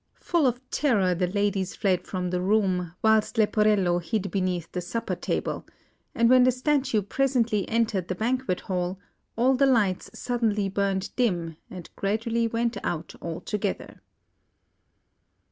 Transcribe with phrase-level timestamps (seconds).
[0.19, 5.13] Full of terror, the ladies fled from the room, whilst Leporello hid beneath the supper
[5.15, 5.63] table;
[6.15, 8.97] and when the Statue presently entered the banquet hall,
[9.35, 14.01] all the lights suddenly burnt dim, and gradually went out altogether.